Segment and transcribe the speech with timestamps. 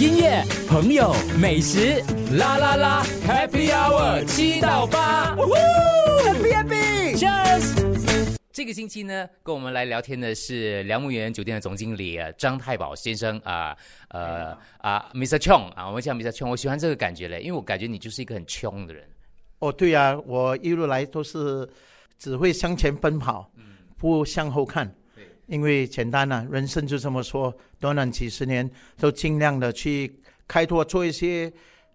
[0.00, 2.00] 音乐、朋友、美食，
[2.36, 8.38] 啦啦啦，Happy Hour 七到八，Happy Happy，Cheers。
[8.52, 13.76] 这个星期呢，跟我们来聊天的是梁木园酒店的总经理啊张太保先生啊，
[14.10, 15.36] 呃啊，Mr.
[15.36, 16.30] Chong 啊，我们叫 Mr.
[16.30, 19.04] Chong，我喜欢这个感觉嘞，因为我感觉你就是一个很穷的人。
[19.58, 21.68] 哦，对呀、我一路来都是
[22.16, 23.50] 只会向前奔跑，
[23.96, 24.94] 不向后看。
[25.48, 31.50] 因为简单啊，人生就这么说，短短几十年，都尽量的去开拓，做一些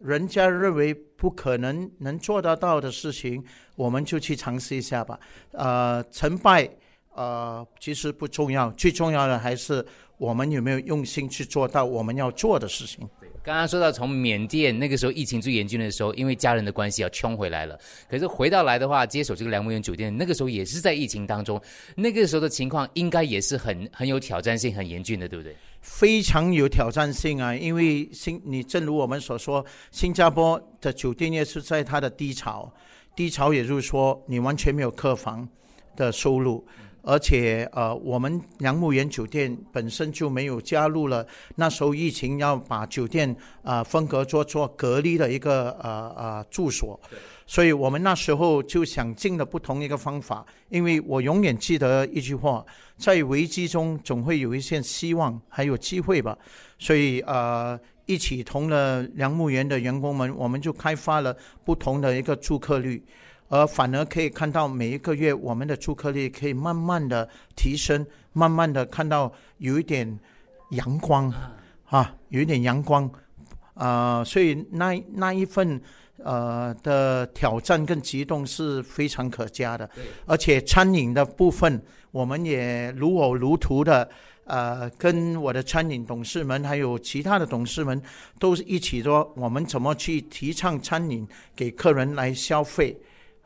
[0.00, 3.42] 人家认为不可能能做得到的事情，
[3.74, 5.18] 我们就去尝试一下吧。
[5.52, 6.68] 呃，成败
[7.14, 9.84] 呃其实不重要，最重要的还是
[10.18, 13.08] 我们有没有用心去做到我们要做的事情。
[13.42, 17.78] 刚刚说到从缅甸那个时候疫情最严峻的时候，因为家人的关系要冲回来了。
[18.08, 21.60] 可是回到来的话，接手这个梁木园酒店，那个时候也是在疫情当中，
[21.96, 25.54] 那个时候的情况应该也是很很有挑战性、很严峻的，对不对？
[25.80, 27.54] 非常有挑战性啊！
[27.54, 32.70] 因为新你正如我们所说，新加坡的酒店业是在它的低潮，
[33.14, 35.48] 低潮也就是说你完全没有客房
[35.96, 36.66] 的收入，
[37.08, 47.00] 而且呃，我们梁木园酒店本身就没有加入了那时候疫情要把酒店啊、呃分隔做做隔离的一个呃呃住所，
[47.46, 52.62] 所以我们那时候就想尽了不同一个方法，因为我永远记得一句话，
[52.98, 56.36] 在危机中总会有一线希望，还有机会吧。
[56.78, 61.34] 所以呃，一起同了梁木园的员工们，我们就开发了
[61.64, 63.02] 不同的一个住客率，
[63.48, 70.18] 而反而可以看到每一个月我们的出客率可以慢慢的提升，慢慢的看到有一点
[70.70, 71.32] 阳光
[71.86, 73.10] 啊，有一点阳光。
[73.74, 75.80] 啊、所以那那一份。
[76.24, 79.88] 呃的挑战跟激动是非常可嘉的，
[80.26, 84.10] 而且餐饮的部分，我们也如火如荼的，
[84.42, 88.02] 呃，跟我的餐饮董事们还有其他的董事们，
[88.40, 91.24] 都是一起说我们怎么去提倡餐饮
[91.54, 92.98] 给客人来消费，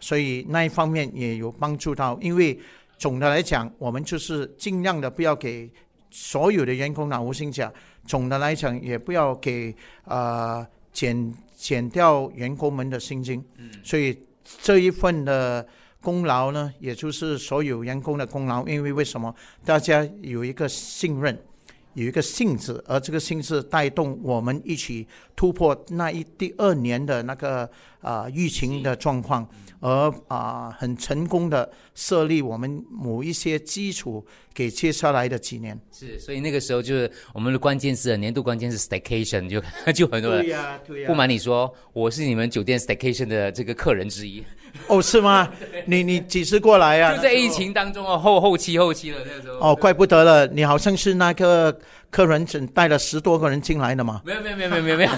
[0.00, 2.18] 所以那一方面也有帮助到。
[2.20, 2.58] 因为
[2.98, 5.70] 总的来讲，我们就是尽量的不要给
[6.10, 7.72] 所有的员工拿无薪假，
[8.04, 9.74] 总的来讲也不要给
[10.04, 13.44] 呃减减掉员工们的薪金，
[13.84, 14.18] 所以
[14.60, 15.66] 这一份的
[16.00, 18.66] 功劳呢，也就是所有员工的功劳。
[18.66, 21.38] 因为为什么大家有一个信任，
[21.94, 29.48] 有一个性质，而这个性质带动我们一起突破那一第二年的那个啊、疫情的状况，
[29.80, 34.24] 而啊、很成功的设立我们某一些基础
[34.54, 35.78] 给接下来的几年。
[35.92, 39.60] 是，所以那个时候就是我们的关键词，年度关键是 staycation，就
[39.92, 40.48] 就很多人。
[40.48, 44.42] 呀、对不瞒你说，我是你们酒店 staycation 的这个客人之一，
[44.88, 45.50] 哦，是吗？
[45.86, 49.58] 你你几时过来啊、就在疫情当中哦，后后期后期了那个时候。
[49.58, 51.78] 哦，怪不得了，你好像是那个
[52.10, 54.20] 客人只带了十多个人进来的嘛。
[54.24, 55.10] 没有没有没有没有没有 没有，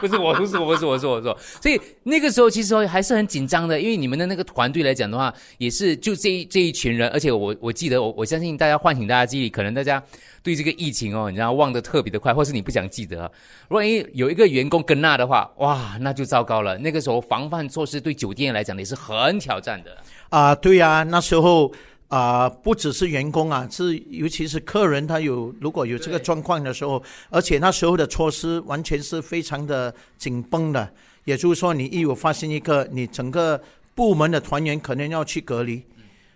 [0.00, 10.02] 不是我不是我不是我是我说，所以那个时候其实还是很紧张的，因为你们的那个团队来讲的话，也是就这一这一群人，而且我我记得我我相信大家唤醒大家记忆，可能大家
[10.42, 13.30] 对这个疫情哦，你知道忘得特别的快，或是你不想记得，
[13.68, 16.78] 万一有一个员工跟那的话，哇，那就糟糕了。
[16.78, 19.96] 那个时候防范措施对酒店来讲也是很挑战的。
[20.30, 21.72] 啊、对呀、那时候
[22.10, 30.92] 啊、不只是员工啊，是尤其是客人，他有如果有这个状况的时候，而且那时候的措施完全是非常的紧绷的，
[31.24, 33.62] 也就是说，你一有发现一个，你整个
[33.94, 35.82] 部门的团员可能要去隔离，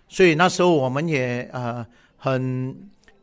[0.08, 1.84] 所以那时候我们也呃
[2.16, 2.74] 很。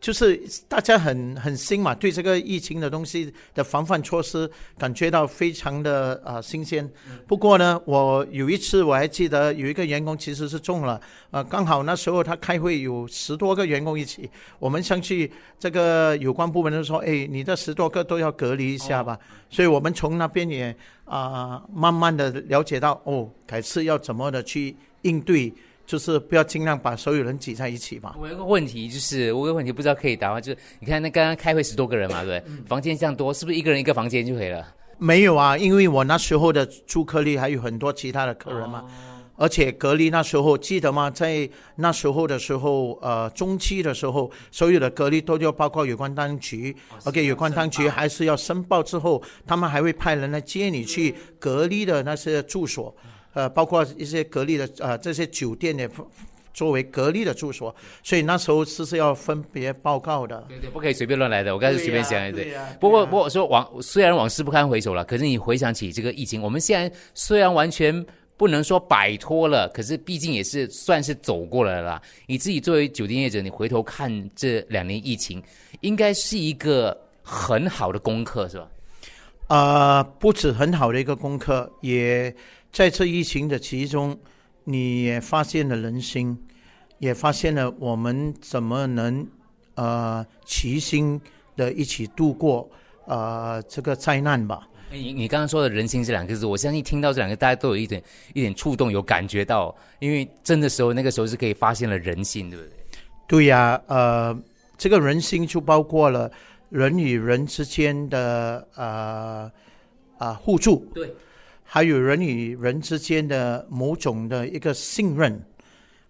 [0.02, 0.36] 就是
[0.68, 6.90] 大家很很新嘛，对这个疫情的东西的防范措施感觉到非常的呃新鲜。
[7.28, 19.18] 不过呢，我有一次我还记得有一个员工其实是中了，呃，刚好那时候他开会有十多个员工一起，我们上去这个有关部门就说，哎，你这十多个都要隔离一下吧。
[19.52, 20.76] 所以我们从那边也
[21.06, 25.54] 啊、慢慢的了解到，哦，改次要怎么的去应对，
[25.92, 28.16] 就是不要尽量把所有人挤在一起嘛。
[28.18, 30.40] 我有个问题，就是我有个问题不知道可以答吗？
[30.40, 32.66] 就是你看那刚刚开会十多个人嘛，对不对？
[32.66, 34.66] 房间这样多，是不是一个人一个房间就可以了？
[34.98, 38.86] 没有啊，因为我那时候的住客率还有很多其他的客人嘛，
[39.36, 41.10] 而且隔离那时候记得吗？
[41.12, 46.74] 在那时候的时候，呃，中期的时候，所有的隔离都要包括有关当局、
[47.04, 52.96] o k 有关当局还是要申报之后，他们还会派人来接你去隔离的那些住所，
[53.34, 55.90] 呃，包括一些隔离的呃这些酒店也
[56.54, 57.74] 作为隔离的住所，
[58.04, 60.44] 所以那时候是是要分别报告的。
[60.50, 61.54] 对对，不可以随便乱来的。
[61.54, 62.46] 我刚才随便想一对。
[62.46, 68.06] 对啊不过，不过我说往虽然往事不堪回首了，可是你回想起这个疫情，我们现在虽然完全
[68.36, 72.02] 不能说摆脱了，可是毕竟也是算是走过来了啦。
[72.28, 75.42] 你自己作为酒店业者，你回头看这两年疫情，
[75.80, 78.68] 应该是一个很好的功课，是吧？
[79.52, 82.34] 啊，不止很好的一个功课，也
[82.72, 84.18] 在这疫情的其中，
[84.64, 86.38] 你也发现了人心，
[87.00, 89.28] 也发现了我们怎么能
[89.76, 91.20] 呃齐心
[91.58, 92.72] 的一起度过
[93.08, 94.66] 呃这个灾难吧。
[94.90, 98.02] 你你刚刚说的人心这两个字，我相信听到这两个，大家都有一点
[98.34, 102.74] 一点触动，有感觉到，因为真的时候，那个时候是可以发现了人性，对不对？
[103.28, 104.34] 对呀，呃，
[104.78, 106.32] 这个人心就包括了
[106.72, 109.52] 人与人之间的呃
[110.18, 111.14] 啊互助，对，
[111.64, 115.44] 还有人与人之间的某种的一个信任，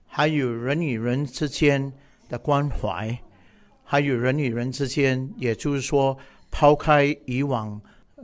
[0.06, 1.92] 还有人与人之间
[2.30, 3.18] 的关怀，
[3.84, 6.16] 还有人与人之间，也就是说，
[6.52, 7.82] 抛开以往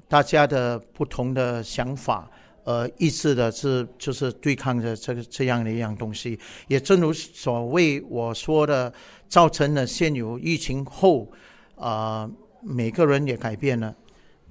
[0.07, 2.29] 大家的不同的想法。
[2.65, 6.37] 呃，意志的是就是对抗着这个这样的一样东西，
[6.67, 8.93] 也正如所谓我说的，
[9.29, 11.31] 造成了现有疫情后，
[11.77, 12.29] 啊，
[12.61, 13.95] 每个人也改变了，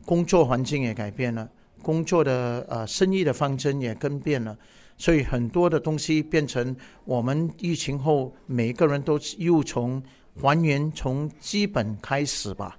[0.05, 1.49] 工作环境也改变了，
[1.83, 4.57] 工作的呃生意的方针也更变了，
[4.97, 6.75] 所以很多的东西变成
[7.05, 10.03] 我们疫情后每个人都又从
[10.41, 12.79] 还原从基本开始吧。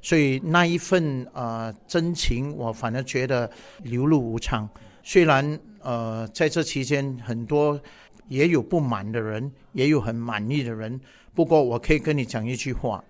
[0.00, 3.50] 所以那一份呃真情，我反而觉得
[3.82, 4.68] 流露无常。
[5.02, 7.80] 虽然呃在这期间很多
[8.28, 11.00] 也有不满的人，也有很满意的人。
[11.34, 13.02] 不过我可以跟你讲一句话：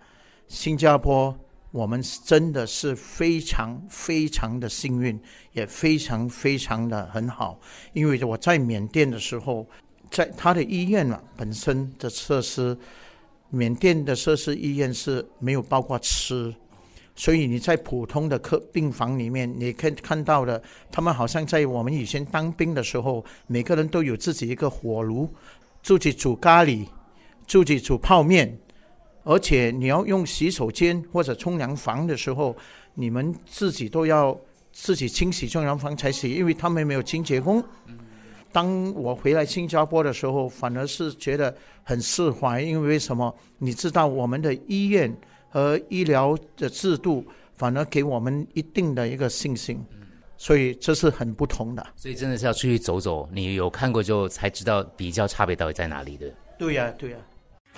[0.49, 1.37] 新加坡
[1.71, 5.21] 我们真的是非常非常的幸运，
[5.53, 7.61] 也非常非常的很好。
[7.93, 9.67] 因为我在缅甸的时候，
[10.11, 12.77] 在他的医院啊本身的设施，
[13.51, 16.55] 缅甸的设施医院是没有包括吃。
[17.15, 25.29] 所以你在普通的客病房里面，你可以看到的，他们好像在我们以前当兵的时候，每个人都有自己一个火炉，
[25.83, 26.87] 自己煮咖喱，
[27.47, 28.57] 自己煮泡面，
[29.29, 32.57] 而且你要用洗手间或者冲凉房的时候，
[32.95, 34.35] 你们自己都要
[34.73, 37.63] 自己清洗冲凉房才行，因为他们没有清洁工。
[38.51, 41.55] 当我回来新加坡的时候，反而是觉得
[41.85, 43.35] 很释怀，因为为什么？
[43.59, 45.15] 你知道我们的医院。
[45.51, 47.25] 和医疗的制度
[47.55, 49.83] 反而给我们一定的一个信心，
[50.37, 51.87] 所以这是很不同的。
[51.97, 56.31] 所以真的是要出去走走，你有看过之后才知道比较差别到底在哪里的。
[56.59, 57.17] 对呀，对呀。